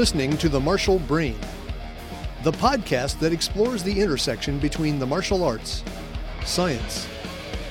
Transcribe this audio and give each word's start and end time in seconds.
listening 0.00 0.34
to 0.34 0.48
The 0.48 0.58
Martial 0.58 0.98
Brain, 0.98 1.38
the 2.42 2.52
podcast 2.52 3.18
that 3.18 3.34
explores 3.34 3.82
the 3.82 4.00
intersection 4.00 4.58
between 4.58 4.98
the 4.98 5.04
martial 5.04 5.44
arts, 5.44 5.84
science, 6.42 7.06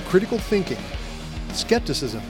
critical 0.06 0.38
thinking, 0.38 0.78
skepticism, 1.52 2.22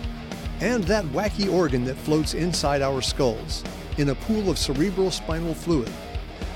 and 0.63 0.83
that 0.85 1.05
wacky 1.05 1.53
organ 1.53 1.85
that 1.85 1.99
floats 1.99 2.33
inside 2.33 2.81
our 2.81 3.03
skulls 3.03 3.63
in 3.99 4.09
a 4.09 4.15
pool 4.15 4.49
of 4.49 4.57
cerebral 4.57 5.11
spinal 5.11 5.53
fluid, 5.53 5.93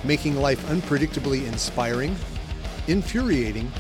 making 0.05 0.37
life 0.37 0.67
unpredictably 0.69 1.47
inspiring, 1.47 2.17
infuriating, 2.87 3.71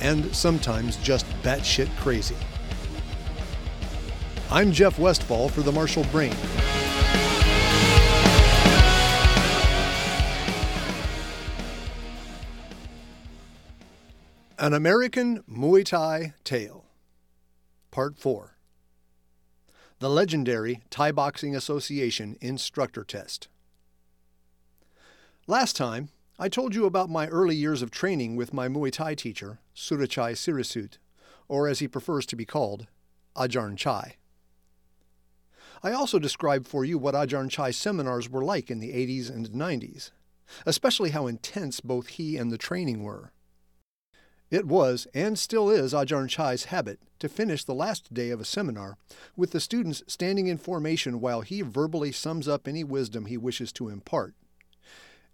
and 0.00 0.34
sometimes 0.34 0.96
just 0.96 1.24
batshit 1.44 1.96
crazy. 1.98 2.34
I'm 4.50 4.72
Jeff 4.72 4.98
Westfall 4.98 5.48
for 5.48 5.60
The 5.60 5.70
Martial 5.70 6.02
Brain. 6.10 6.34
An 14.58 14.72
American 14.72 15.42
Muay 15.42 15.84
Thai 15.84 16.32
Tale, 16.42 16.86
Part 17.90 18.16
4 18.16 18.56
The 19.98 20.08
Legendary 20.08 20.82
Thai 20.88 21.12
Boxing 21.12 21.54
Association 21.54 22.38
Instructor 22.40 23.04
Test. 23.04 23.48
Last 25.46 25.76
time, 25.76 26.08
I 26.38 26.48
told 26.48 26.74
you 26.74 26.86
about 26.86 27.10
my 27.10 27.26
early 27.26 27.54
years 27.54 27.82
of 27.82 27.90
training 27.90 28.34
with 28.34 28.54
my 28.54 28.66
Muay 28.66 28.90
Thai 28.90 29.14
teacher, 29.14 29.58
Surachai 29.74 30.32
Sirisute, 30.32 30.96
or 31.48 31.68
as 31.68 31.80
he 31.80 31.86
prefers 31.86 32.24
to 32.24 32.34
be 32.34 32.46
called, 32.46 32.86
Ajarn 33.36 33.76
Chai. 33.76 34.16
I 35.82 35.92
also 35.92 36.18
described 36.18 36.66
for 36.66 36.82
you 36.82 36.96
what 36.96 37.14
Ajarn 37.14 37.50
Chai's 37.50 37.76
seminars 37.76 38.30
were 38.30 38.42
like 38.42 38.70
in 38.70 38.78
the 38.78 38.94
80s 38.94 39.28
and 39.28 39.50
90s, 39.50 40.12
especially 40.64 41.10
how 41.10 41.26
intense 41.26 41.80
both 41.80 42.06
he 42.06 42.38
and 42.38 42.50
the 42.50 42.56
training 42.56 43.02
were. 43.02 43.32
It 44.50 44.66
was, 44.66 45.08
and 45.12 45.38
still 45.38 45.70
is, 45.70 45.92
Ajarn 45.92 46.28
Chai's 46.28 46.66
habit 46.66 47.00
to 47.18 47.28
finish 47.28 47.64
the 47.64 47.74
last 47.74 48.14
day 48.14 48.30
of 48.30 48.40
a 48.40 48.44
seminar 48.44 48.96
with 49.34 49.50
the 49.50 49.60
students 49.60 50.02
standing 50.06 50.46
in 50.46 50.58
formation 50.58 51.20
while 51.20 51.40
he 51.40 51.62
verbally 51.62 52.12
sums 52.12 52.46
up 52.46 52.68
any 52.68 52.84
wisdom 52.84 53.26
he 53.26 53.36
wishes 53.36 53.72
to 53.72 53.88
impart. 53.88 54.34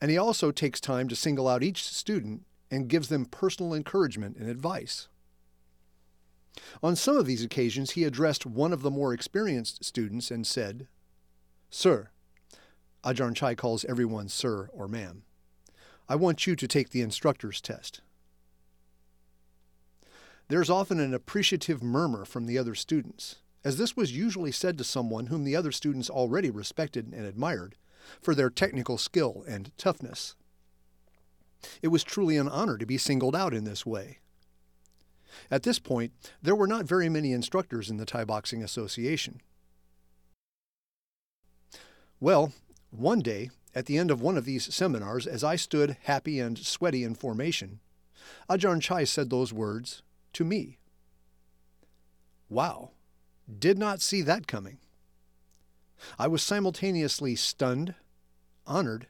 And 0.01 0.11
he 0.11 0.17
also 0.17 0.51
takes 0.51 0.81
time 0.81 1.09
to 1.09 1.17
single 1.17 1.47
out 1.47 1.63
each 1.63 1.85
student 1.85 2.45
and 2.71 2.89
gives 2.89 3.09
them 3.09 3.27
personal 3.27 3.75
encouragement 3.75 4.37
and 4.39 4.49
advice. 4.49 5.09
On 6.83 6.97
some 6.97 7.17
of 7.17 7.27
these 7.27 7.45
occasions, 7.45 7.93
he 7.93 8.05
addressed 8.05 8.47
one 8.47 8.73
of 8.73 8.83
the 8.83 8.91
more 8.91 9.13
experienced 9.13 9.85
students 9.85 10.31
and 10.31 10.47
said, 10.47 10.89
Sir, 11.71 12.11
Ajarn 13.05 13.35
Chai 13.35 13.55
calls 13.55 13.85
everyone 13.85 14.29
sir 14.29 14.69
or 14.73 14.89
ma'am, 14.89 15.25
I 16.09 16.17
want 16.17 16.47
you 16.47 16.57
to 16.57 16.69
take 16.69 16.91
the 16.91 17.03
instructor's 17.03 17.61
test. 17.61 18.01
There's 20.49 20.71
often 20.71 21.01
an 21.01 21.15
appreciative 21.15 21.83
murmur 21.83 22.25
from 22.25 22.47
the 22.47 22.59
other 22.59 22.75
students, 22.75 23.37
as 23.65 23.79
this 23.79 23.97
was 23.97 24.17
usually 24.17 24.53
said 24.53 24.77
to 24.79 24.85
someone 24.85 25.27
whom 25.27 25.45
the 25.45 25.57
other 25.57 25.73
students 25.73 26.11
already 26.11 26.51
respected 26.51 27.13
and 27.13 27.25
admired 27.25 27.77
for 28.21 28.35
their 28.35 28.51
technical 28.51 28.99
skill 28.99 29.45
and 29.47 29.77
toughness. 29.79 30.35
It 31.81 31.89
was 31.89 32.03
truly 32.03 32.37
an 32.37 32.49
honor 32.49 32.77
to 32.77 32.87
be 32.87 32.99
singled 32.99 33.37
out 33.37 33.55
in 33.55 33.65
this 33.65 33.87
way. 33.87 34.19
At 35.51 35.63
this 35.63 35.79
point, 35.79 36.13
there 36.43 36.57
were 36.57 36.67
not 36.67 36.85
very 36.85 37.09
many 37.09 37.33
instructors 37.33 37.89
in 37.89 37.97
the 37.97 38.05
Thai 38.05 38.25
Boxing 38.25 38.63
Association. 38.63 39.41
Well, 42.21 42.53
one 42.91 43.21
day, 43.21 43.51
at 43.75 43.87
the 43.87 43.97
end 43.97 44.11
of 44.11 44.21
one 44.21 44.37
of 44.37 44.45
these 44.45 44.73
seminars, 44.75 45.27
as 45.27 45.43
I 45.43 45.57
stood 45.57 45.97
happy 46.03 46.39
and 46.39 46.59
sweaty 46.59 47.05
in 47.05 47.15
formation, 47.15 47.81
Ajarn 48.51 48.81
Chai 48.81 49.05
said 49.05 49.31
those 49.31 49.53
words, 49.53 50.03
to 50.35 50.45
me. 50.45 50.79
Wow, 52.49 52.91
did 53.59 53.79
not 53.79 54.01
see 54.01 54.23
that 54.23 54.47
coming. 54.47 54.79
I 56.19 56.27
was 56.27 56.43
simultaneously 56.43 57.37
stunned, 57.37 57.95
honored, 58.67 59.07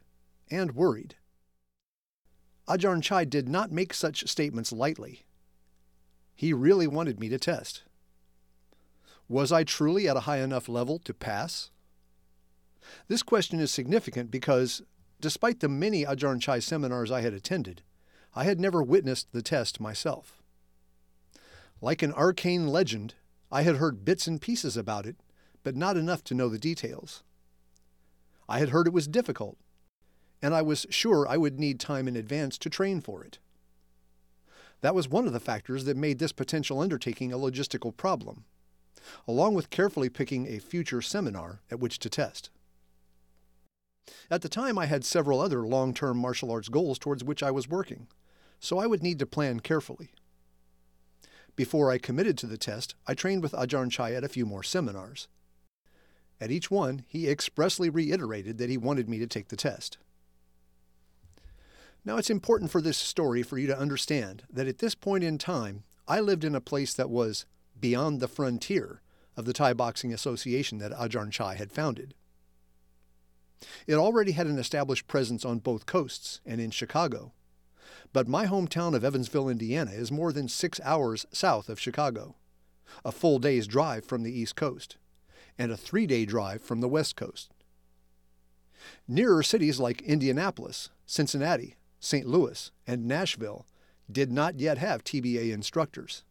and 0.50 0.72
worried. 0.72 1.16
Ajarn 2.68 3.02
Chai 3.02 3.24
did 3.24 3.48
not 3.48 3.72
make 3.72 3.92
such 3.92 4.28
statements 4.28 4.72
lightly. 4.72 5.24
He 6.34 6.52
really 6.52 6.86
wanted 6.86 7.18
me 7.18 7.28
to 7.28 7.38
test. 7.38 7.82
Was 9.28 9.50
I 9.50 9.64
truly 9.64 10.08
at 10.08 10.16
a 10.16 10.20
high 10.20 10.38
enough 10.38 10.68
level 10.68 10.98
to 11.00 11.14
pass? 11.14 11.70
This 13.08 13.22
question 13.22 13.60
is 13.60 13.70
significant 13.70 14.30
because, 14.30 14.82
despite 15.20 15.60
the 15.60 15.68
many 15.68 16.04
Ajarn 16.04 16.40
Chai 16.40 16.58
seminars 16.58 17.10
I 17.10 17.20
had 17.20 17.32
attended, 17.32 17.82
I 18.34 18.44
had 18.44 18.60
never 18.60 18.82
witnessed 18.82 19.32
the 19.32 19.42
test 19.42 19.80
myself. 19.80 20.41
Like 21.84 22.00
an 22.02 22.12
arcane 22.12 22.68
legend, 22.68 23.16
I 23.50 23.62
had 23.62 23.76
heard 23.76 24.04
bits 24.04 24.28
and 24.28 24.40
pieces 24.40 24.76
about 24.76 25.04
it, 25.04 25.16
but 25.64 25.74
not 25.74 25.96
enough 25.96 26.22
to 26.24 26.34
know 26.34 26.48
the 26.48 26.56
details. 26.56 27.24
I 28.48 28.60
had 28.60 28.68
heard 28.68 28.86
it 28.86 28.92
was 28.92 29.08
difficult, 29.08 29.58
and 30.40 30.54
I 30.54 30.62
was 30.62 30.86
sure 30.90 31.26
I 31.28 31.36
would 31.36 31.58
need 31.58 31.80
time 31.80 32.06
in 32.06 32.14
advance 32.14 32.56
to 32.58 32.70
train 32.70 33.00
for 33.00 33.24
it. 33.24 33.40
That 34.80 34.94
was 34.94 35.08
one 35.08 35.26
of 35.26 35.32
the 35.32 35.40
factors 35.40 35.84
that 35.84 35.96
made 35.96 36.20
this 36.20 36.30
potential 36.30 36.78
undertaking 36.78 37.32
a 37.32 37.36
logistical 37.36 37.96
problem, 37.96 38.44
along 39.26 39.54
with 39.54 39.70
carefully 39.70 40.08
picking 40.08 40.46
a 40.46 40.60
future 40.60 41.02
seminar 41.02 41.62
at 41.68 41.80
which 41.80 41.98
to 41.98 42.08
test. 42.08 42.50
At 44.30 44.42
the 44.42 44.48
time, 44.48 44.78
I 44.78 44.86
had 44.86 45.04
several 45.04 45.40
other 45.40 45.66
long 45.66 45.94
term 45.94 46.16
martial 46.18 46.52
arts 46.52 46.68
goals 46.68 47.00
towards 47.00 47.24
which 47.24 47.42
I 47.42 47.50
was 47.50 47.68
working, 47.68 48.06
so 48.60 48.78
I 48.78 48.86
would 48.86 49.02
need 49.02 49.18
to 49.18 49.26
plan 49.26 49.58
carefully. 49.58 50.12
Before 51.54 51.90
I 51.90 51.98
committed 51.98 52.38
to 52.38 52.46
the 52.46 52.56
test, 52.56 52.94
I 53.06 53.14
trained 53.14 53.42
with 53.42 53.52
Ajarn 53.52 53.90
Chai 53.90 54.12
at 54.12 54.24
a 54.24 54.28
few 54.28 54.46
more 54.46 54.62
seminars. 54.62 55.28
At 56.40 56.50
each 56.50 56.70
one, 56.70 57.04
he 57.06 57.28
expressly 57.28 57.90
reiterated 57.90 58.58
that 58.58 58.70
he 58.70 58.78
wanted 58.78 59.08
me 59.08 59.18
to 59.18 59.26
take 59.26 59.48
the 59.48 59.56
test. 59.56 59.98
Now, 62.04 62.16
it's 62.16 62.30
important 62.30 62.70
for 62.70 62.80
this 62.80 62.96
story 62.96 63.42
for 63.42 63.58
you 63.58 63.66
to 63.68 63.78
understand 63.78 64.42
that 64.50 64.66
at 64.66 64.78
this 64.78 64.94
point 64.94 65.22
in 65.22 65.38
time, 65.38 65.84
I 66.08 66.18
lived 66.20 66.42
in 66.42 66.54
a 66.54 66.60
place 66.60 66.94
that 66.94 67.10
was 67.10 67.46
beyond 67.78 68.20
the 68.20 68.28
frontier 68.28 69.02
of 69.36 69.44
the 69.44 69.52
Thai 69.52 69.72
Boxing 69.74 70.12
Association 70.12 70.78
that 70.78 70.92
Ajarn 70.92 71.30
Chai 71.30 71.54
had 71.54 71.70
founded. 71.70 72.14
It 73.86 73.94
already 73.94 74.32
had 74.32 74.48
an 74.48 74.58
established 74.58 75.06
presence 75.06 75.44
on 75.44 75.60
both 75.60 75.86
coasts 75.86 76.40
and 76.44 76.60
in 76.60 76.72
Chicago, 76.72 77.32
but 78.12 78.28
my 78.28 78.46
hometown 78.46 78.94
of 78.94 79.04
Evansville, 79.04 79.48
Indiana 79.48 79.92
is 79.92 80.10
more 80.10 80.32
than 80.32 80.48
six 80.48 80.80
hours 80.84 81.26
south 81.32 81.68
of 81.68 81.80
Chicago, 81.80 82.36
a 83.04 83.12
full 83.12 83.38
day's 83.38 83.66
drive 83.66 84.04
from 84.04 84.22
the 84.22 84.32
East 84.32 84.56
Coast, 84.56 84.96
and 85.58 85.70
a 85.70 85.76
three 85.76 86.06
day 86.06 86.24
drive 86.24 86.62
from 86.62 86.80
the 86.80 86.88
West 86.88 87.16
Coast. 87.16 87.50
Nearer 89.06 89.42
cities 89.42 89.78
like 89.78 90.02
Indianapolis, 90.02 90.90
Cincinnati, 91.06 91.76
St. 92.00 92.26
Louis, 92.26 92.72
and 92.86 93.06
Nashville 93.06 93.66
did 94.10 94.32
not 94.32 94.58
yet 94.58 94.78
have 94.78 95.04
TBA 95.04 95.52
instructors. 95.52 96.24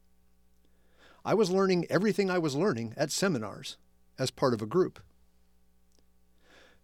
I 1.23 1.33
was 1.33 1.51
learning 1.51 1.85
everything 1.89 2.29
I 2.29 2.39
was 2.39 2.55
learning 2.55 2.93
at 2.97 3.11
seminars 3.11 3.77
as 4.19 4.31
part 4.31 4.53
of 4.53 4.61
a 4.61 4.67
group. 4.67 4.99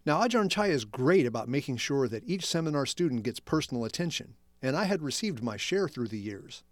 Now, 0.06 0.20
Ajarn 0.22 0.50
Chai 0.50 0.68
is 0.68 0.84
great 0.84 1.26
about 1.26 1.48
making 1.48 1.76
sure 1.76 2.08
that 2.08 2.26
each 2.26 2.46
seminar 2.46 2.86
student 2.86 3.24
gets 3.24 3.40
personal 3.40 3.84
attention 3.84 4.34
and 4.62 4.76
I 4.76 4.84
had 4.84 5.02
received 5.02 5.42
my 5.42 5.56
share 5.56 5.88
through 5.88 6.08
the 6.08 6.18
years. 6.18 6.62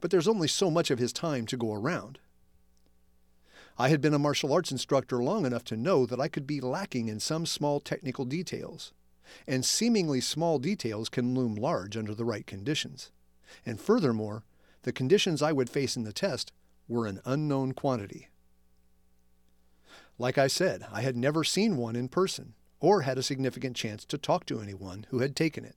But 0.00 0.10
there's 0.10 0.28
only 0.28 0.48
so 0.48 0.70
much 0.70 0.90
of 0.90 0.98
his 0.98 1.12
time 1.12 1.46
to 1.46 1.56
go 1.56 1.72
around. 1.72 2.18
I 3.78 3.90
had 3.90 4.00
been 4.00 4.14
a 4.14 4.18
martial 4.18 4.52
arts 4.52 4.72
instructor 4.72 5.22
long 5.22 5.46
enough 5.46 5.64
to 5.64 5.76
know 5.76 6.04
that 6.06 6.20
I 6.20 6.28
could 6.28 6.46
be 6.46 6.60
lacking 6.60 7.08
in 7.08 7.20
some 7.20 7.46
small 7.46 7.78
technical 7.78 8.24
details, 8.24 8.92
and 9.46 9.64
seemingly 9.64 10.20
small 10.20 10.58
details 10.58 11.08
can 11.08 11.34
loom 11.34 11.54
large 11.54 11.96
under 11.96 12.14
the 12.14 12.24
right 12.24 12.46
conditions. 12.46 13.12
And 13.64 13.80
furthermore, 13.80 14.44
the 14.82 14.92
conditions 14.92 15.42
I 15.42 15.52
would 15.52 15.70
face 15.70 15.96
in 15.96 16.04
the 16.04 16.12
test 16.12 16.52
were 16.88 17.06
an 17.06 17.20
unknown 17.24 17.72
quantity. 17.72 18.28
Like 20.18 20.38
I 20.38 20.48
said, 20.48 20.84
I 20.92 21.02
had 21.02 21.16
never 21.16 21.44
seen 21.44 21.76
one 21.76 21.94
in 21.94 22.08
person 22.08 22.54
or 22.80 23.02
had 23.02 23.18
a 23.18 23.22
significant 23.22 23.76
chance 23.76 24.04
to 24.06 24.18
talk 24.18 24.46
to 24.46 24.60
anyone 24.60 25.06
who 25.10 25.20
had 25.20 25.36
taken 25.36 25.64
it. 25.64 25.76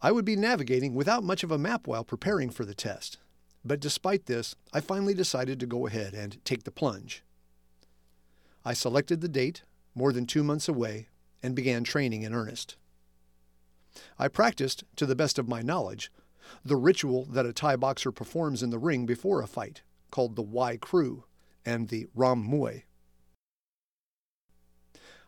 I 0.00 0.12
would 0.12 0.24
be 0.24 0.36
navigating 0.36 0.94
without 0.94 1.24
much 1.24 1.42
of 1.42 1.50
a 1.50 1.58
map 1.58 1.86
while 1.86 2.04
preparing 2.04 2.50
for 2.50 2.64
the 2.64 2.74
test. 2.74 3.18
But 3.64 3.80
despite 3.80 4.26
this, 4.26 4.54
I 4.72 4.80
finally 4.80 5.14
decided 5.14 5.58
to 5.58 5.66
go 5.66 5.86
ahead 5.86 6.14
and 6.14 6.42
take 6.44 6.62
the 6.62 6.70
plunge. 6.70 7.24
I 8.64 8.74
selected 8.74 9.20
the 9.20 9.28
date, 9.28 9.62
more 9.94 10.12
than 10.12 10.26
two 10.26 10.44
months 10.44 10.68
away, 10.68 11.08
and 11.42 11.56
began 11.56 11.82
training 11.82 12.22
in 12.22 12.32
earnest. 12.32 12.76
I 14.18 14.28
practiced, 14.28 14.84
to 14.96 15.06
the 15.06 15.16
best 15.16 15.38
of 15.38 15.48
my 15.48 15.62
knowledge, 15.62 16.12
the 16.64 16.76
ritual 16.76 17.24
that 17.26 17.46
a 17.46 17.52
Thai 17.52 17.76
boxer 17.76 18.12
performs 18.12 18.62
in 18.62 18.70
the 18.70 18.78
ring 18.78 19.04
before 19.06 19.42
a 19.42 19.48
fight, 19.48 19.82
called 20.10 20.36
the 20.36 20.42
Wai 20.42 20.76
Kru 20.76 21.24
and 21.66 21.88
the 21.88 22.06
Ram 22.14 22.48
Muay. 22.48 22.84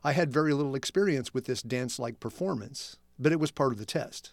I 0.02 0.12
had 0.12 0.32
very 0.32 0.54
little 0.54 0.74
experience 0.74 1.34
with 1.34 1.46
this 1.46 1.62
dance 1.62 1.98
like 1.98 2.20
performance, 2.20 2.96
but 3.18 3.32
it 3.32 3.40
was 3.40 3.50
part 3.50 3.72
of 3.72 3.78
the 3.78 3.84
test. 3.84 4.32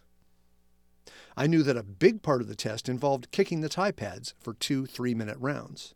I 1.39 1.45
knew 1.45 1.61
that 1.61 1.77
a 1.77 1.83
big 1.83 2.23
part 2.23 2.41
of 2.41 2.47
the 2.47 2.55
test 2.55 2.89
involved 2.89 3.29
kicking 3.29 3.61
the 3.61 3.69
Thai 3.69 3.91
pads 3.91 4.33
for 4.39 4.55
two 4.55 4.87
three 4.87 5.13
minute 5.13 5.37
rounds. 5.39 5.93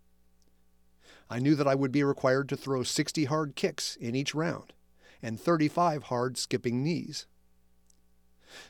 I 1.31 1.39
knew 1.39 1.55
that 1.55 1.67
I 1.67 1.73
would 1.73 1.91
be 1.91 2.03
required 2.03 2.47
to 2.49 2.57
throw 2.57 2.83
60 2.83 3.25
hard 3.25 3.55
kicks 3.55 3.95
in 3.95 4.13
each 4.13 4.35
round 4.35 4.73
and 5.19 5.39
35 5.39 6.03
hard 6.03 6.37
skipping 6.37 6.83
knees. 6.83 7.25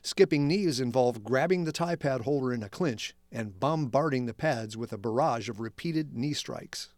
Skipping 0.02 0.48
knees 0.48 0.80
involve 0.80 1.26
grabbing 1.26 1.66
the 1.66 1.74
Thai 1.74 1.96
pad 1.96 2.22
holder 2.22 2.54
in 2.54 2.64
a 2.64 2.70
clinch 2.70 3.16
and 3.34 3.60
bombarding 3.60 4.26
the 4.26 4.34
pads 4.34 4.78
with 4.78 4.94
a 4.94 4.98
barrage 4.98 5.50
of 5.50 5.60
repeated 5.60 6.16
knee 6.16 6.34
strikes. 6.34 6.94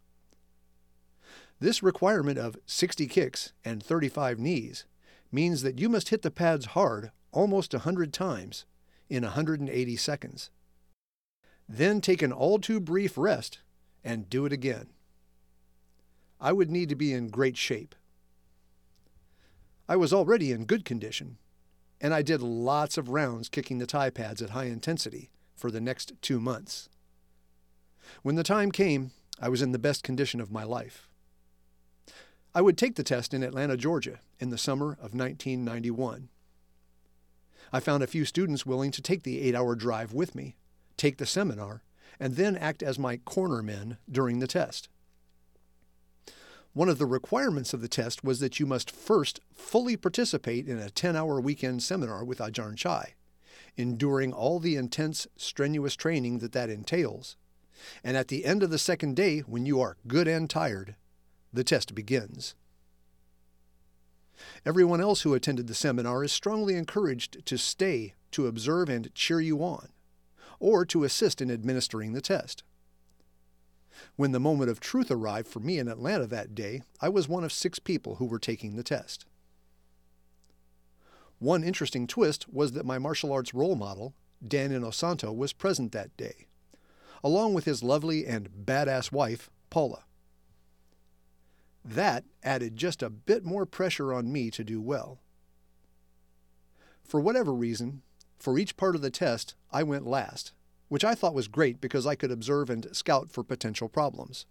This 1.58 1.82
requirement 1.82 2.38
of 2.38 2.58
60 2.66 3.08
kicks 3.08 3.52
and 3.64 3.82
35 3.82 4.38
knees 4.38 4.84
means 5.32 5.62
that 5.62 5.80
you 5.80 5.88
must 5.88 6.10
hit 6.10 6.22
the 6.22 6.30
pads 6.30 6.66
hard 6.66 7.10
almost 7.32 7.72
100 7.72 8.12
times 8.12 8.66
in 9.08 9.22
180 9.22 9.96
seconds. 9.96 10.50
Then 11.68 12.00
take 12.00 12.22
an 12.22 12.32
all 12.32 12.58
too 12.58 12.80
brief 12.80 13.16
rest 13.16 13.60
and 14.02 14.28
do 14.28 14.44
it 14.46 14.52
again. 14.52 14.88
I 16.40 16.52
would 16.52 16.70
need 16.70 16.88
to 16.90 16.94
be 16.94 17.12
in 17.12 17.28
great 17.28 17.56
shape. 17.56 17.94
I 19.88 19.96
was 19.96 20.12
already 20.12 20.52
in 20.52 20.66
good 20.66 20.84
condition, 20.84 21.38
and 22.00 22.12
I 22.12 22.22
did 22.22 22.42
lots 22.42 22.98
of 22.98 23.10
rounds 23.10 23.48
kicking 23.48 23.78
the 23.78 23.86
Thai 23.86 24.10
pads 24.10 24.42
at 24.42 24.50
high 24.50 24.64
intensity 24.64 25.30
for 25.54 25.70
the 25.70 25.80
next 25.80 26.12
two 26.20 26.40
months. 26.40 26.88
When 28.22 28.34
the 28.34 28.42
time 28.42 28.70
came, 28.70 29.12
I 29.40 29.48
was 29.48 29.62
in 29.62 29.72
the 29.72 29.78
best 29.78 30.02
condition 30.02 30.40
of 30.40 30.52
my 30.52 30.64
life. 30.64 31.08
I 32.54 32.62
would 32.62 32.78
take 32.78 32.94
the 32.94 33.02
test 33.02 33.34
in 33.34 33.42
Atlanta, 33.42 33.76
Georgia, 33.76 34.20
in 34.38 34.50
the 34.50 34.58
summer 34.58 34.92
of 34.92 35.14
1991. 35.14 36.28
I 37.74 37.80
found 37.80 38.04
a 38.04 38.06
few 38.06 38.24
students 38.24 38.64
willing 38.64 38.92
to 38.92 39.02
take 39.02 39.24
the 39.24 39.40
eight 39.40 39.56
hour 39.56 39.74
drive 39.74 40.12
with 40.12 40.36
me, 40.36 40.54
take 40.96 41.16
the 41.16 41.26
seminar, 41.26 41.82
and 42.20 42.36
then 42.36 42.56
act 42.56 42.84
as 42.84 43.00
my 43.00 43.16
corner 43.16 43.64
men 43.64 43.96
during 44.08 44.38
the 44.38 44.46
test. 44.46 44.88
One 46.72 46.88
of 46.88 46.98
the 46.98 47.04
requirements 47.04 47.74
of 47.74 47.80
the 47.80 47.88
test 47.88 48.22
was 48.22 48.38
that 48.38 48.60
you 48.60 48.64
must 48.64 48.92
first 48.92 49.40
fully 49.52 49.96
participate 49.96 50.68
in 50.68 50.78
a 50.78 50.88
10 50.88 51.16
hour 51.16 51.40
weekend 51.40 51.82
seminar 51.82 52.24
with 52.24 52.38
Ajahn 52.38 52.76
Chai, 52.76 53.14
enduring 53.76 54.32
all 54.32 54.60
the 54.60 54.76
intense, 54.76 55.26
strenuous 55.36 55.96
training 55.96 56.38
that 56.38 56.52
that 56.52 56.70
entails. 56.70 57.34
And 58.04 58.16
at 58.16 58.28
the 58.28 58.44
end 58.44 58.62
of 58.62 58.70
the 58.70 58.78
second 58.78 59.16
day, 59.16 59.40
when 59.40 59.66
you 59.66 59.80
are 59.80 59.96
good 60.06 60.28
and 60.28 60.48
tired, 60.48 60.94
the 61.52 61.64
test 61.64 61.92
begins. 61.92 62.54
Everyone 64.64 65.00
else 65.00 65.22
who 65.22 65.34
attended 65.34 65.66
the 65.66 65.74
seminar 65.74 66.24
is 66.24 66.32
strongly 66.32 66.74
encouraged 66.74 67.44
to 67.46 67.56
stay 67.58 68.14
to 68.32 68.46
observe 68.46 68.88
and 68.88 69.14
cheer 69.14 69.40
you 69.40 69.62
on, 69.62 69.88
or 70.58 70.84
to 70.86 71.04
assist 71.04 71.40
in 71.40 71.50
administering 71.50 72.12
the 72.12 72.20
test. 72.20 72.62
When 74.16 74.32
the 74.32 74.40
moment 74.40 74.70
of 74.70 74.80
truth 74.80 75.10
arrived 75.10 75.48
for 75.48 75.60
me 75.60 75.78
in 75.78 75.88
Atlanta 75.88 76.26
that 76.26 76.54
day, 76.54 76.82
I 77.00 77.08
was 77.08 77.28
one 77.28 77.44
of 77.44 77.52
six 77.52 77.78
people 77.78 78.16
who 78.16 78.24
were 78.24 78.38
taking 78.38 78.74
the 78.76 78.82
test. 78.82 79.24
One 81.38 81.62
interesting 81.62 82.06
twist 82.06 82.52
was 82.52 82.72
that 82.72 82.86
my 82.86 82.98
martial 82.98 83.32
arts 83.32 83.54
role 83.54 83.76
model, 83.76 84.14
Dan 84.46 84.70
Inosanto, 84.70 85.34
was 85.34 85.52
present 85.52 85.92
that 85.92 86.16
day, 86.16 86.46
along 87.22 87.54
with 87.54 87.64
his 87.64 87.82
lovely 87.82 88.26
and 88.26 88.48
badass 88.50 89.12
wife, 89.12 89.50
Paula. 89.70 90.04
That 91.84 92.24
added 92.42 92.76
just 92.76 93.02
a 93.02 93.10
bit 93.10 93.44
more 93.44 93.66
pressure 93.66 94.12
on 94.12 94.32
me 94.32 94.50
to 94.50 94.64
do 94.64 94.80
well. 94.80 95.20
For 97.02 97.20
whatever 97.20 97.52
reason, 97.52 98.02
for 98.38 98.58
each 98.58 98.76
part 98.76 98.94
of 98.94 99.02
the 99.02 99.10
test, 99.10 99.54
I 99.70 99.82
went 99.82 100.06
last, 100.06 100.52
which 100.88 101.04
I 101.04 101.14
thought 101.14 101.34
was 101.34 101.48
great 101.48 101.80
because 101.80 102.06
I 102.06 102.14
could 102.14 102.30
observe 102.30 102.70
and 102.70 102.88
scout 102.96 103.30
for 103.30 103.44
potential 103.44 103.88
problems. 103.88 104.46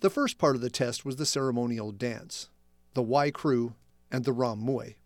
The 0.00 0.10
first 0.10 0.38
part 0.38 0.56
of 0.56 0.62
the 0.62 0.70
test 0.70 1.04
was 1.04 1.16
the 1.16 1.26
ceremonial 1.26 1.92
dance, 1.92 2.48
the 2.94 3.02
Wai 3.02 3.30
Kru, 3.30 3.74
and 4.10 4.24
the 4.24 4.32
Ram 4.32 4.64
Muay. 4.64 4.96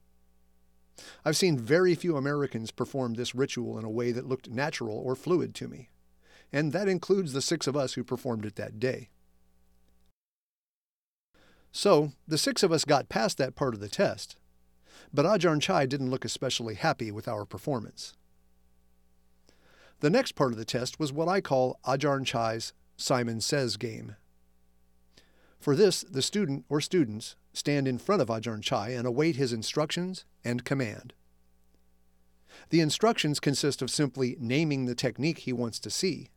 I've 1.25 1.37
seen 1.37 1.58
very 1.58 1.94
few 1.94 2.17
Americans 2.17 2.70
perform 2.70 3.14
this 3.14 3.35
ritual 3.35 3.78
in 3.78 3.85
a 3.85 3.90
way 3.90 4.12
that 4.12 4.28
looked 4.28 4.49
natural 4.49 4.96
or 4.96 5.14
fluid 5.14 5.55
to 5.56 5.69
me, 5.69 5.90
and 6.52 6.73
that 6.73 6.88
includes 6.88 7.32
the 7.32 7.43
six 7.43 7.67
of 7.67 7.76
us 7.76 7.94
who 7.94 8.05
performed 8.05 8.46
it 8.46 8.56
that 8.56 8.78
day. 8.78 9.11
So, 11.73 12.13
the 12.29 12.39
six 12.39 12.63
of 12.63 12.71
us 12.71 12.85
got 12.85 13.09
past 13.09 13.39
that 13.39 13.55
part 13.55 13.73
of 13.73 13.81
the 13.81 13.89
test, 13.89 14.37
but 15.13 15.25
Ajahn 15.25 15.61
Chai 15.61 15.87
didn't 15.87 16.11
look 16.11 16.25
especially 16.25 16.75
happy 16.75 17.11
with 17.11 17.27
our 17.27 17.47
performance. 17.47 18.15
The 20.01 20.11
next 20.11 20.33
part 20.33 20.53
of 20.53 20.59
the 20.59 20.67
test 20.67 21.01
was 21.01 21.13
what 21.13 21.29
I 21.29 21.41
call 21.41 21.81
Ajahn 21.87 22.27
Chai's 22.27 22.75
Simon 22.99 23.41
Says 23.41 23.79
game. 23.79 24.17
For 25.59 25.75
this, 25.75 26.03
the 26.03 26.23
student 26.23 26.67
or 26.69 26.81
students 26.81 27.37
stand 27.55 27.89
in 27.89 27.99
front 27.99 28.21
of 28.21 28.29
Ajahn 28.29 28.63
Chai 28.63 28.91
and 28.91 29.07
await 29.07 29.37
his 29.37 29.53
instructions 29.53 30.25
and 30.45 30.65
command. 30.65 31.15
The 32.71 32.81
instructions 32.81 33.41
consist 33.41 33.81
of 33.81 33.91
simply 33.91 34.37
naming 34.39 34.85
the 34.85 34.95
technique 34.95 35.39
he 35.39 35.53
wants 35.53 35.79
to 35.81 35.91
see, 35.91 36.29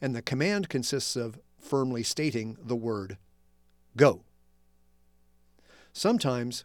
and 0.00 0.14
the 0.14 0.22
command 0.22 0.68
consists 0.68 1.16
of 1.16 1.40
firmly 1.58 2.02
stating 2.02 2.58
the 2.62 2.76
word 2.76 3.16
go. 3.96 4.24
Sometimes 5.92 6.64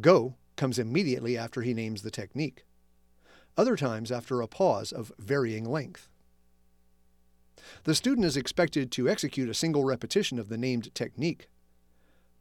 go 0.00 0.36
comes 0.56 0.78
immediately 0.78 1.36
after 1.36 1.62
he 1.62 1.74
names 1.74 2.02
the 2.02 2.10
technique, 2.10 2.64
other 3.56 3.76
times 3.76 4.12
after 4.12 4.40
a 4.40 4.46
pause 4.46 4.92
of 4.92 5.12
varying 5.18 5.64
length. 5.64 6.08
The 7.84 7.94
student 7.94 8.24
is 8.24 8.36
expected 8.36 8.92
to 8.92 9.08
execute 9.08 9.48
a 9.48 9.54
single 9.54 9.84
repetition 9.84 10.38
of 10.38 10.48
the 10.48 10.58
named 10.58 10.94
technique, 10.94 11.48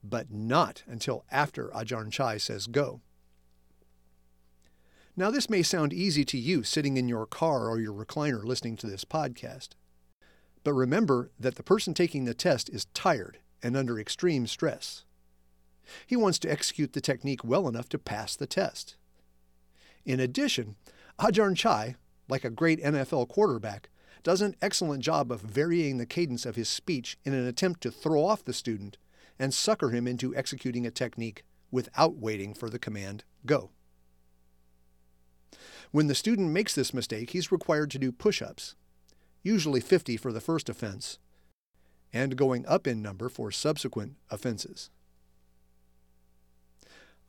but 0.03 0.32
not 0.32 0.84
until 0.88 1.25
after 1.32 1.70
Ajahn 1.70 2.12
Chai 2.12 2.38
says 2.38 2.67
go. 2.67 3.01
Now, 5.15 5.32
this 5.32 5.50
may 5.50 5.63
sound 5.63 5.94
easy 5.94 6.24
to 6.25 6.38
you 6.38 6.62
sitting 6.62 6.96
in 6.96 7.10
your 7.10 7.25
car 7.25 7.67
or 7.70 7.79
your 7.79 7.94
recliner 7.94 8.44
listening 8.44 8.77
to 8.77 8.88
this 8.88 9.03
podcast. 9.03 9.70
But 10.63 10.74
remember 10.74 11.32
that 11.39 11.56
the 11.56 11.63
person 11.63 11.96
taking 11.96 12.25
the 12.25 12.36
test 12.36 12.70
is 12.70 12.86
tired 12.94 13.39
and 13.63 13.75
under 13.75 14.00
extreme 14.00 14.46
stress. 14.46 15.06
He 16.06 16.15
wants 16.15 16.39
to 16.39 16.51
execute 16.51 16.94
the 16.94 17.01
technique 17.01 17.44
well 17.44 17.67
enough 17.67 17.89
to 17.89 18.00
pass 18.00 18.36
the 18.36 18.48
test. 18.48 18.96
In 20.06 20.20
addition, 20.20 20.75
Ajahn 21.20 21.56
Chai, 21.56 21.96
like 22.29 22.44
a 22.44 22.50
great 22.50 22.82
NFL 22.82 23.27
quarterback, 23.27 23.89
does 24.24 24.41
an 24.41 24.56
excellent 24.62 25.03
job 25.03 25.32
of 25.32 25.41
varying 25.41 25.98
the 25.98 26.06
cadence 26.06 26.46
of 26.46 26.56
his 26.56 26.67
speech 26.67 27.17
in 27.24 27.34
an 27.34 27.48
attempt 27.48 27.82
to 27.82 27.91
throw 27.91 28.25
off 28.25 28.44
the 28.44 28.53
student 28.53 28.98
and 29.39 29.53
sucker 29.53 29.89
him 29.89 30.08
into 30.08 30.36
executing 30.36 30.86
a 30.86 30.91
technique 30.91 31.44
without 31.72 32.17
waiting 32.17 32.53
for 32.53 32.70
the 32.70 32.79
command 32.79 33.24
go. 33.46 33.72
When 35.91 36.08
the 36.08 36.15
student 36.15 36.51
makes 36.51 36.75
this 36.75 36.94
mistake, 36.94 37.29
he's 37.32 37.51
required 37.51 37.91
to 37.91 38.00
do 38.00 38.12
push 38.12 38.41
ups, 38.41 38.75
usually 39.44 39.79
50 39.79 40.17
for 40.17 40.34
the 40.34 40.41
first 40.41 40.70
offense, 40.70 41.20
and 42.12 42.36
going 42.36 42.65
up 42.65 42.88
in 42.88 43.01
number 43.01 43.29
for 43.29 43.51
subsequent 43.51 44.15
offenses. 44.29 44.89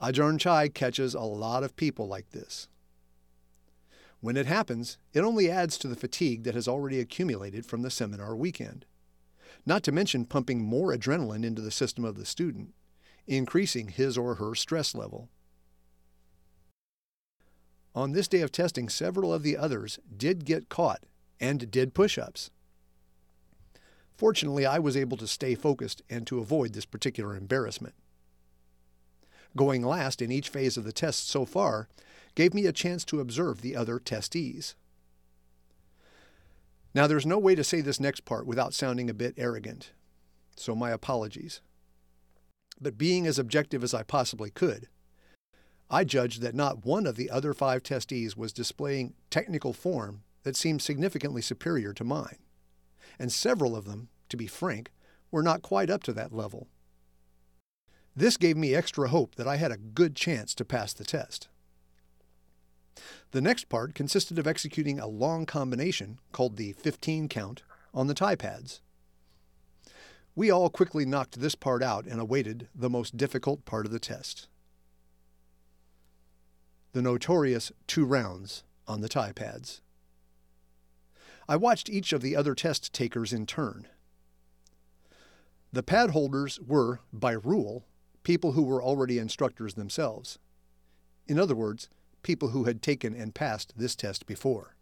Ajahn 0.00 0.38
Chai 0.38 0.68
catches 0.68 1.14
a 1.14 1.20
lot 1.20 1.64
of 1.64 1.74
people 1.74 2.06
like 2.06 2.30
this. 2.30 2.68
When 4.20 4.36
it 4.36 4.46
happens, 4.46 4.96
it 5.12 5.20
only 5.20 5.50
adds 5.50 5.76
to 5.78 5.88
the 5.88 5.96
fatigue 5.96 6.44
that 6.44 6.54
has 6.54 6.68
already 6.68 7.00
accumulated 7.00 7.66
from 7.66 7.82
the 7.82 7.90
seminar 7.90 8.36
weekend, 8.36 8.84
not 9.66 9.82
to 9.84 9.92
mention 9.92 10.24
pumping 10.24 10.62
more 10.62 10.92
adrenaline 10.92 11.44
into 11.44 11.62
the 11.62 11.70
system 11.70 12.04
of 12.04 12.16
the 12.16 12.24
student, 12.24 12.74
increasing 13.26 13.88
his 13.88 14.16
or 14.16 14.36
her 14.36 14.54
stress 14.54 14.94
level. 14.94 15.28
On 17.94 18.12
this 18.12 18.28
day 18.28 18.40
of 18.40 18.52
testing, 18.52 18.88
several 18.88 19.34
of 19.34 19.42
the 19.42 19.56
others 19.56 19.98
did 20.16 20.44
get 20.44 20.68
caught 20.68 21.02
and 21.40 21.70
did 21.70 21.94
push 21.94 22.18
ups. 22.18 22.50
Fortunately, 24.16 24.66
I 24.66 24.78
was 24.78 24.96
able 24.96 25.16
to 25.16 25.26
stay 25.26 25.54
focused 25.56 26.02
and 26.08 26.26
to 26.26 26.38
avoid 26.38 26.72
this 26.72 26.84
particular 26.84 27.36
embarrassment 27.36 27.94
going 29.58 29.82
last 29.82 30.22
in 30.22 30.32
each 30.32 30.48
phase 30.48 30.78
of 30.78 30.84
the 30.84 30.92
test 30.92 31.28
so 31.28 31.44
far, 31.44 31.88
gave 32.34 32.54
me 32.54 32.64
a 32.64 32.72
chance 32.72 33.04
to 33.04 33.20
observe 33.20 33.60
the 33.60 33.76
other 33.76 33.98
testees. 33.98 34.74
Now, 36.94 37.06
there's 37.06 37.26
no 37.26 37.38
way 37.38 37.54
to 37.54 37.64
say 37.64 37.82
this 37.82 38.00
next 38.00 38.24
part 38.24 38.46
without 38.46 38.72
sounding 38.72 39.10
a 39.10 39.14
bit 39.14 39.34
arrogant, 39.36 39.92
so 40.56 40.74
my 40.74 40.90
apologies. 40.90 41.60
But 42.80 42.96
being 42.96 43.26
as 43.26 43.38
objective 43.38 43.84
as 43.84 43.92
I 43.92 44.04
possibly 44.04 44.50
could, 44.50 44.88
I 45.90 46.04
judged 46.04 46.40
that 46.42 46.54
not 46.54 46.84
one 46.84 47.06
of 47.06 47.16
the 47.16 47.30
other 47.30 47.52
five 47.52 47.82
testees 47.82 48.36
was 48.36 48.52
displaying 48.52 49.14
technical 49.30 49.72
form 49.72 50.22
that 50.44 50.56
seemed 50.56 50.80
significantly 50.80 51.42
superior 51.42 51.92
to 51.94 52.04
mine, 52.04 52.38
and 53.18 53.32
several 53.32 53.74
of 53.76 53.84
them, 53.84 54.08
to 54.28 54.36
be 54.36 54.46
frank, 54.46 54.90
were 55.30 55.42
not 55.42 55.62
quite 55.62 55.90
up 55.90 56.02
to 56.04 56.12
that 56.12 56.32
level. 56.32 56.68
This 58.18 58.36
gave 58.36 58.56
me 58.56 58.74
extra 58.74 59.10
hope 59.10 59.36
that 59.36 59.46
I 59.46 59.58
had 59.58 59.70
a 59.70 59.76
good 59.76 60.16
chance 60.16 60.52
to 60.56 60.64
pass 60.64 60.92
the 60.92 61.04
test. 61.04 61.46
The 63.30 63.40
next 63.40 63.68
part 63.68 63.94
consisted 63.94 64.40
of 64.40 64.46
executing 64.48 64.98
a 64.98 65.06
long 65.06 65.46
combination 65.46 66.18
called 66.32 66.56
the 66.56 66.72
15 66.72 67.28
count 67.28 67.62
on 67.94 68.08
the 68.08 68.14
Thai 68.14 68.34
pads. 68.34 68.80
We 70.34 70.50
all 70.50 70.68
quickly 70.68 71.06
knocked 71.06 71.38
this 71.38 71.54
part 71.54 71.80
out 71.80 72.06
and 72.06 72.20
awaited 72.20 72.66
the 72.74 72.90
most 72.90 73.16
difficult 73.16 73.64
part 73.64 73.86
of 73.86 73.92
the 73.92 74.00
test. 74.00 74.48
The 76.94 77.02
notorious 77.02 77.70
two 77.86 78.04
rounds 78.04 78.64
on 78.88 79.00
the 79.00 79.08
Thai 79.08 79.30
pads. 79.30 79.80
I 81.48 81.54
watched 81.54 81.88
each 81.88 82.12
of 82.12 82.22
the 82.22 82.34
other 82.34 82.56
test 82.56 82.92
takers 82.92 83.32
in 83.32 83.46
turn. 83.46 83.86
The 85.72 85.84
pad 85.84 86.10
holders 86.10 86.58
were, 86.58 86.98
by 87.12 87.30
rule, 87.30 87.84
people 88.22 88.52
who 88.52 88.62
were 88.62 88.82
already 88.82 89.18
instructors 89.18 89.74
themselves. 89.74 90.38
In 91.26 91.38
other 91.38 91.54
words, 91.54 91.88
people 92.22 92.48
who 92.48 92.64
had 92.64 92.82
taken 92.82 93.14
and 93.14 93.34
passed 93.34 93.74
this 93.76 93.94
test 93.94 94.26
before. 94.26 94.76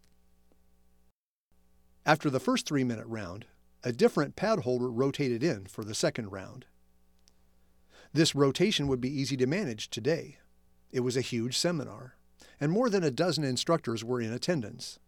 After 2.05 2.31
the 2.31 2.40
first 2.40 2.66
three 2.66 2.85
minute 2.85 3.07
round, 3.07 3.47
a 3.83 3.93
different 3.93 4.37
pad 4.37 4.61
holder 4.61 4.90
rotated 4.90 5.43
in 5.43 5.66
for 5.66 5.85
the 5.85 5.95
second 5.95 6.31
round. 6.31 6.64
This 8.12 8.35
rotation 8.35 8.87
would 8.88 9.00
be 9.00 9.21
easy 9.21 9.37
to 9.37 9.47
manage 9.47 9.90
today. 9.90 10.38
It 10.90 11.00
was 11.00 11.16
a 11.16 11.21
huge 11.21 11.59
seminar, 11.59 12.16
and 12.61 12.73
more 12.73 12.88
than 12.88 13.05
a 13.05 13.11
dozen 13.11 13.45
instructors 13.45 14.05
were 14.05 14.21
in 14.21 14.33
attendance. 14.33 14.99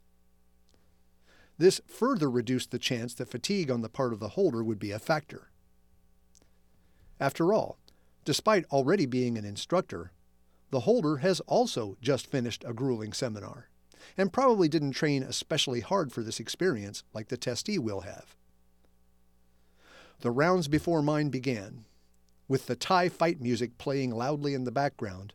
This 1.56 1.80
further 1.86 2.30
reduced 2.30 2.70
the 2.70 2.78
chance 2.78 3.14
that 3.14 3.30
fatigue 3.30 3.70
on 3.70 3.80
the 3.80 3.88
part 3.88 4.12
of 4.12 4.20
the 4.20 4.30
holder 4.30 4.62
would 4.62 4.78
be 4.78 4.92
a 4.92 4.98
factor. 4.98 5.50
After 7.18 7.52
all, 7.52 7.78
despite 8.28 8.66
already 8.66 9.06
being 9.06 9.38
an 9.38 9.44
instructor, 9.46 10.12
the 10.68 10.80
holder 10.80 11.16
has 11.16 11.40
also 11.46 11.96
just 12.02 12.26
finished 12.26 12.62
a 12.62 12.74
grueling 12.74 13.10
seminar 13.10 13.70
and 14.18 14.34
probably 14.34 14.68
didn't 14.68 14.90
train 14.90 15.22
especially 15.22 15.80
hard 15.80 16.12
for 16.12 16.22
this 16.22 16.38
experience 16.38 17.02
like 17.14 17.28
the 17.28 17.38
testee 17.38 17.78
will 17.78 18.02
have. 18.02 18.36
The 20.20 20.30
rounds 20.30 20.68
before 20.68 21.00
mine 21.00 21.30
began, 21.30 21.86
with 22.48 22.66
the 22.66 22.76
Thai 22.76 23.08
fight 23.08 23.40
music 23.40 23.78
playing 23.78 24.10
loudly 24.10 24.52
in 24.52 24.64
the 24.64 24.70
background, 24.70 25.32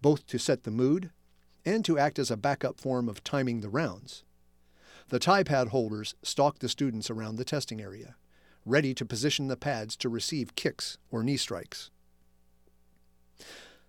both 0.00 0.24
to 0.28 0.38
set 0.38 0.62
the 0.62 0.70
mood 0.70 1.10
and 1.64 1.84
to 1.84 1.98
act 1.98 2.16
as 2.16 2.30
a 2.30 2.36
backup 2.36 2.78
form 2.78 3.08
of 3.08 3.24
timing 3.24 3.60
the 3.60 3.68
rounds. 3.68 4.22
The 5.08 5.18
Thai 5.18 5.42
pad 5.42 5.70
holders 5.70 6.14
stalked 6.22 6.60
the 6.60 6.68
students 6.68 7.10
around 7.10 7.38
the 7.38 7.44
testing 7.44 7.80
area, 7.80 8.14
ready 8.64 8.94
to 8.94 9.04
position 9.04 9.48
the 9.48 9.56
pads 9.56 9.96
to 9.96 10.08
receive 10.08 10.54
kicks 10.54 10.96
or 11.10 11.24
knee 11.24 11.36
strikes. 11.36 11.90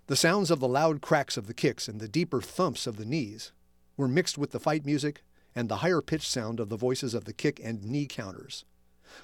The 0.07 0.15
sounds 0.15 0.49
of 0.49 0.61
the 0.61 0.69
loud 0.69 1.01
cracks 1.01 1.35
of 1.35 1.47
the 1.47 1.53
kicks 1.53 1.89
and 1.89 1.99
the 1.99 2.07
deeper 2.07 2.41
thumps 2.41 2.87
of 2.87 2.95
the 2.95 3.05
knees 3.05 3.51
were 3.97 4.07
mixed 4.07 4.37
with 4.37 4.51
the 4.51 4.59
fight 4.59 4.85
music 4.85 5.21
and 5.53 5.67
the 5.67 5.77
higher 5.77 6.01
pitched 6.01 6.31
sound 6.31 6.61
of 6.61 6.69
the 6.69 6.77
voices 6.77 7.13
of 7.13 7.25
the 7.25 7.33
kick 7.33 7.59
and 7.61 7.83
knee 7.83 8.05
counters, 8.05 8.63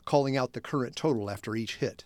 calling 0.04 0.36
out 0.36 0.52
the 0.52 0.60
current 0.60 0.98
total 0.98 1.30
after 1.30 1.56
each 1.56 1.78
hit. 1.78 2.04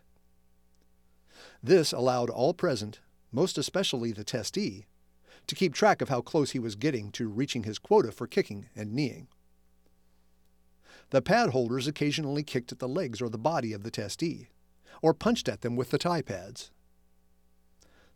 This 1.63 1.91
allowed 1.91 2.29
all 2.29 2.53
present, 2.53 2.99
most 3.31 3.57
especially 3.57 4.11
the 4.11 4.23
testee, 4.23 4.85
to 5.47 5.55
keep 5.55 5.73
track 5.73 6.01
of 6.01 6.09
how 6.09 6.21
close 6.21 6.51
he 6.51 6.59
was 6.59 6.75
getting 6.75 7.11
to 7.13 7.29
reaching 7.29 7.63
his 7.63 7.79
quota 7.79 8.11
for 8.11 8.27
kicking 8.27 8.69
and 8.75 8.93
kneeing. 8.93 9.27
The 11.09 11.23
pad 11.23 11.49
holders 11.49 11.87
occasionally 11.87 12.43
kicked 12.43 12.71
at 12.71 12.79
the 12.79 12.87
legs 12.87 13.21
or 13.23 13.29
the 13.29 13.39
body 13.39 13.73
of 13.73 13.81
the 13.81 13.91
testee, 13.91 14.49
or 15.01 15.15
punched 15.15 15.49
at 15.49 15.61
them 15.61 15.75
with 15.75 15.89
the 15.89 15.97
Thai 15.97 16.21
pads. 16.21 16.69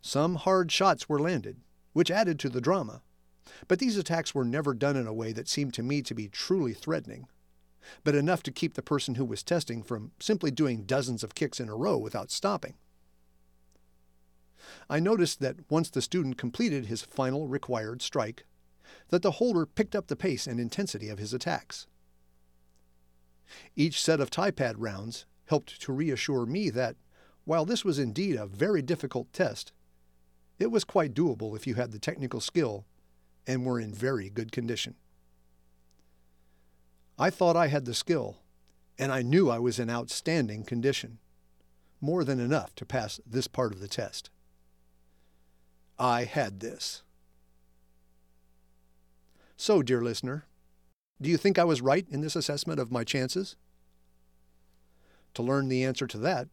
Some 0.02 0.34
hard 0.34 0.72
shots 0.72 1.08
were 1.08 1.20
landed, 1.20 1.60
which 1.92 2.10
added 2.10 2.40
to 2.40 2.48
the 2.48 2.60
drama, 2.60 3.02
but 3.68 3.78
these 3.78 3.96
attacks 3.96 4.34
were 4.34 4.44
never 4.44 4.74
done 4.74 4.96
in 4.96 5.06
a 5.06 5.14
way 5.14 5.32
that 5.32 5.48
seemed 5.48 5.74
to 5.74 5.82
me 5.82 6.02
to 6.02 6.14
be 6.14 6.28
truly 6.28 6.74
threatening, 6.74 7.28
but 8.02 8.16
enough 8.16 8.42
to 8.42 8.52
keep 8.52 8.74
the 8.74 8.82
person 8.82 9.14
who 9.14 9.24
was 9.24 9.44
testing 9.44 9.80
from 9.80 10.10
simply 10.18 10.50
doing 10.50 10.82
dozens 10.82 11.22
of 11.22 11.36
kicks 11.36 11.60
in 11.60 11.68
a 11.68 11.76
row 11.76 11.96
without 11.96 12.32
stopping. 12.32 12.74
I 14.90 14.98
noticed 14.98 15.40
that 15.40 15.70
once 15.70 15.88
the 15.88 16.02
student 16.02 16.36
completed 16.36 16.86
his 16.86 17.02
final 17.02 17.46
required 17.46 18.02
strike, 18.02 18.44
that 19.08 19.22
the 19.22 19.32
holder 19.32 19.66
picked 19.66 19.94
up 19.94 20.08
the 20.08 20.16
pace 20.16 20.48
and 20.48 20.58
intensity 20.58 21.08
of 21.08 21.18
his 21.18 21.32
attacks. 21.32 21.86
Each 23.76 24.02
set 24.02 24.20
of 24.20 24.30
Thai 24.30 24.50
pad 24.50 24.80
rounds 24.80 25.26
helped 25.46 25.80
to 25.82 25.92
reassure 25.92 26.44
me 26.44 26.70
that, 26.70 26.96
while 27.44 27.64
this 27.64 27.84
was 27.84 27.98
indeed 27.98 28.34
a 28.34 28.46
very 28.46 28.82
difficult 28.82 29.32
test, 29.32 29.72
it 30.62 30.70
was 30.70 30.84
quite 30.84 31.12
doable 31.12 31.56
if 31.56 31.66
you 31.66 31.74
had 31.74 31.90
the 31.90 31.98
technical 31.98 32.40
skill 32.40 32.86
and 33.46 33.66
were 33.66 33.80
in 33.80 33.92
very 33.92 34.30
good 34.30 34.52
condition. 34.52 34.94
I 37.18 37.30
thought 37.30 37.56
I 37.56 37.66
had 37.66 37.84
the 37.84 37.94
skill, 37.94 38.38
and 38.96 39.12
I 39.12 39.22
knew 39.22 39.50
I 39.50 39.58
was 39.58 39.80
in 39.80 39.90
outstanding 39.90 40.62
condition, 40.64 41.18
more 42.00 42.22
than 42.22 42.38
enough 42.38 42.74
to 42.76 42.86
pass 42.86 43.20
this 43.26 43.48
part 43.48 43.72
of 43.72 43.80
the 43.80 43.88
test. 43.88 44.30
I 45.98 46.24
had 46.24 46.60
this. 46.60 47.02
So, 49.56 49.82
dear 49.82 50.00
listener, 50.00 50.46
do 51.20 51.28
you 51.28 51.36
think 51.36 51.58
I 51.58 51.64
was 51.64 51.82
right 51.82 52.06
in 52.08 52.20
this 52.20 52.36
assessment 52.36 52.78
of 52.78 52.92
my 52.92 53.02
chances? 53.02 53.56
To 55.34 55.42
learn 55.42 55.68
the 55.68 55.84
answer 55.84 56.06
to 56.06 56.18
that, 56.18 56.48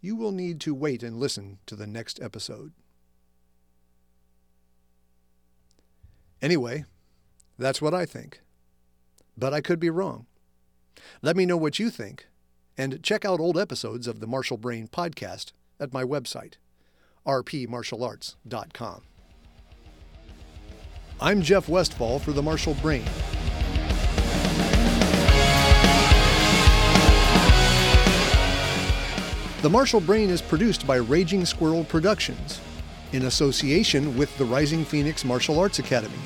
you 0.00 0.14
will 0.14 0.32
need 0.32 0.60
to 0.60 0.74
wait 0.74 1.02
and 1.02 1.18
listen 1.18 1.58
to 1.66 1.74
the 1.74 1.86
next 1.86 2.20
episode. 2.22 2.72
Anyway, 6.40 6.84
that's 7.58 7.82
what 7.82 7.94
I 7.94 8.06
think. 8.06 8.40
But 9.36 9.52
I 9.52 9.60
could 9.60 9.80
be 9.80 9.90
wrong. 9.90 10.26
Let 11.22 11.36
me 11.36 11.46
know 11.46 11.56
what 11.56 11.78
you 11.78 11.90
think, 11.90 12.26
and 12.76 13.02
check 13.02 13.24
out 13.24 13.40
old 13.40 13.58
episodes 13.58 14.06
of 14.06 14.20
the 14.20 14.26
Martial 14.26 14.56
Brain 14.56 14.88
podcast 14.88 15.52
at 15.80 15.92
my 15.92 16.04
website, 16.04 16.54
rpmartialarts.com. 17.26 19.02
I'm 21.20 21.42
Jeff 21.42 21.68
Westfall 21.68 22.20
for 22.20 22.32
the 22.32 22.42
Martial 22.42 22.74
Brain. 22.74 23.04
The 29.62 29.70
Martial 29.70 30.00
Brain 30.00 30.30
is 30.30 30.40
produced 30.40 30.86
by 30.86 30.96
Raging 30.96 31.44
Squirrel 31.44 31.82
Productions 31.82 32.60
in 33.12 33.24
association 33.24 34.16
with 34.16 34.36
the 34.38 34.44
Rising 34.44 34.84
Phoenix 34.84 35.24
Martial 35.24 35.58
Arts 35.58 35.78
Academy. 35.78 36.18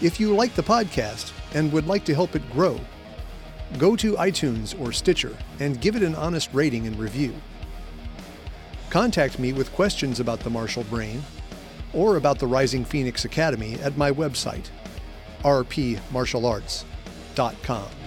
If 0.00 0.18
you 0.18 0.34
like 0.34 0.54
the 0.54 0.62
podcast 0.62 1.32
and 1.54 1.72
would 1.72 1.86
like 1.86 2.04
to 2.06 2.14
help 2.14 2.34
it 2.34 2.50
grow, 2.52 2.80
go 3.78 3.96
to 3.96 4.14
iTunes 4.14 4.78
or 4.80 4.92
Stitcher 4.92 5.36
and 5.60 5.80
give 5.80 5.96
it 5.96 6.02
an 6.02 6.14
honest 6.14 6.50
rating 6.52 6.86
and 6.86 6.98
review. 6.98 7.34
Contact 8.90 9.38
me 9.38 9.52
with 9.52 9.72
questions 9.72 10.20
about 10.20 10.40
the 10.40 10.50
Martial 10.50 10.84
Brain 10.84 11.22
or 11.94 12.16
about 12.16 12.38
the 12.38 12.46
Rising 12.46 12.84
Phoenix 12.84 13.24
Academy 13.24 13.74
at 13.76 13.96
my 13.96 14.10
website, 14.10 14.68
rpmartialarts.com. 15.42 18.01